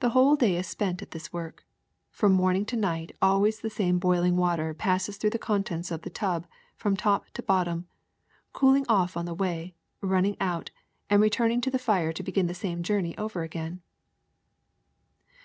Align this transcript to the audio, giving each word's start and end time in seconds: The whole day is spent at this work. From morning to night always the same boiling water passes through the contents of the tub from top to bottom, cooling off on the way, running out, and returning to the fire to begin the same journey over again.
The 0.00 0.08
whole 0.08 0.34
day 0.34 0.56
is 0.56 0.66
spent 0.66 1.02
at 1.02 1.12
this 1.12 1.32
work. 1.32 1.64
From 2.10 2.32
morning 2.32 2.64
to 2.64 2.74
night 2.76 3.12
always 3.22 3.60
the 3.60 3.70
same 3.70 4.00
boiling 4.00 4.36
water 4.36 4.74
passes 4.74 5.16
through 5.18 5.30
the 5.30 5.38
contents 5.38 5.92
of 5.92 6.02
the 6.02 6.10
tub 6.10 6.48
from 6.74 6.96
top 6.96 7.30
to 7.30 7.44
bottom, 7.44 7.86
cooling 8.52 8.84
off 8.88 9.16
on 9.16 9.24
the 9.24 9.34
way, 9.34 9.76
running 10.00 10.36
out, 10.40 10.72
and 11.08 11.22
returning 11.22 11.60
to 11.60 11.70
the 11.70 11.78
fire 11.78 12.12
to 12.12 12.24
begin 12.24 12.48
the 12.48 12.54
same 12.54 12.82
journey 12.82 13.16
over 13.18 13.42
again. 13.44 13.82